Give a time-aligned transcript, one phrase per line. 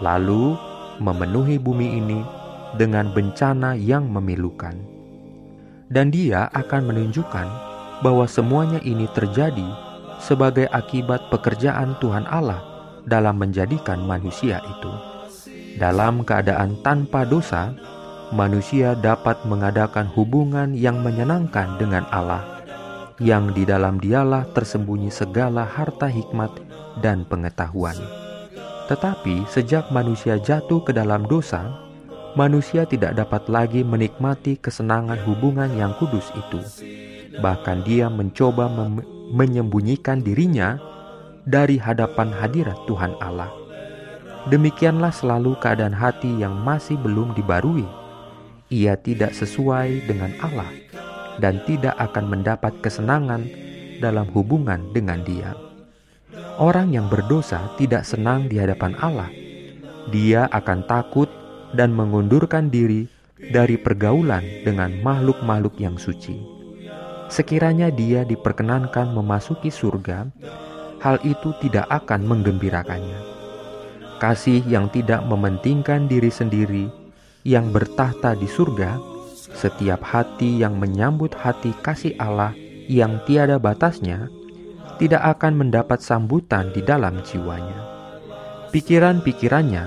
[0.00, 0.56] Lalu
[0.98, 2.20] memenuhi bumi ini
[2.76, 4.76] dengan bencana yang memilukan.
[5.88, 7.48] Dan dia akan menunjukkan
[8.04, 9.64] bahwa semuanya ini terjadi
[10.20, 12.60] sebagai akibat pekerjaan Tuhan Allah
[13.08, 14.92] dalam menjadikan manusia itu.
[15.78, 17.72] Dalam keadaan tanpa dosa,
[18.34, 22.42] manusia dapat mengadakan hubungan yang menyenangkan dengan Allah,
[23.22, 26.50] yang di dalam dialah tersembunyi segala harta hikmat
[27.00, 27.96] dan pengetahuan.
[28.88, 31.84] Tetapi sejak manusia jatuh ke dalam dosa,
[32.32, 36.60] manusia tidak dapat lagi menikmati kesenangan hubungan yang kudus itu.
[37.36, 38.72] Bahkan dia mencoba
[39.28, 40.80] menyembunyikan dirinya
[41.44, 43.52] dari hadapan hadirat Tuhan Allah.
[44.48, 47.84] Demikianlah selalu keadaan hati yang masih belum dibarui.
[48.72, 50.72] Ia tidak sesuai dengan Allah
[51.36, 53.44] dan tidak akan mendapat kesenangan
[54.00, 55.67] dalam hubungan dengan Dia.
[56.58, 59.30] Orang yang berdosa tidak senang di hadapan Allah.
[60.10, 61.30] Dia akan takut
[61.76, 63.06] dan mengundurkan diri
[63.38, 66.58] dari pergaulan dengan makhluk-makhluk yang suci.
[67.28, 70.26] Sekiranya dia diperkenankan memasuki surga,
[70.98, 73.20] hal itu tidak akan menggembirakannya.
[74.18, 76.90] Kasih yang tidak mementingkan diri sendiri,
[77.46, 78.98] yang bertahta di surga,
[79.54, 82.56] setiap hati yang menyambut hati kasih Allah
[82.90, 84.26] yang tiada batasnya,
[84.98, 87.78] tidak akan mendapat sambutan di dalam jiwanya.
[88.74, 89.84] Pikiran-pikirannya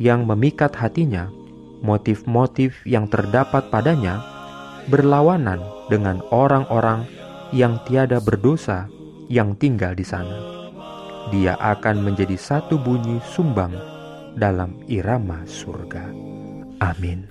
[0.00, 1.28] yang memikat hatinya,
[1.84, 4.22] motif-motif yang terdapat padanya,
[4.88, 5.60] berlawanan
[5.92, 7.04] dengan orang-orang
[7.52, 8.88] yang tiada berdosa
[9.28, 10.38] yang tinggal di sana.
[11.32, 13.72] Dia akan menjadi satu bunyi sumbang
[14.36, 16.04] dalam irama surga.
[16.82, 17.30] Amin.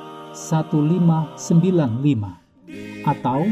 [0.33, 3.45] 1595 atau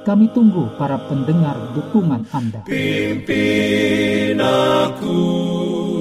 [0.02, 2.66] Kami tunggu para pendengar dukungan Anda.
[2.66, 5.22] Pimpin aku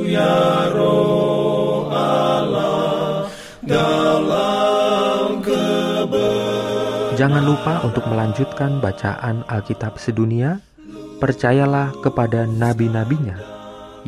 [0.09, 3.29] ya roh Allah
[3.63, 4.50] dalam.
[7.21, 10.57] Jangan lupa untuk melanjutkan bacaan Alkitab sedunia.
[11.21, 13.37] Percayalah kepada nabi-nabinya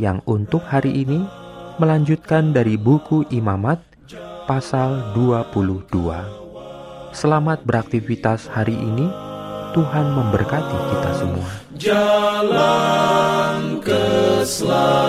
[0.00, 1.20] yang untuk hari ini
[1.76, 3.85] melanjutkan dari buku Imamat
[4.49, 5.93] pasal 22.
[7.12, 9.05] Selamat beraktivitas hari ini.
[9.76, 11.49] Tuhan memberkati kita semua.
[11.76, 15.01] Jalan keselamatan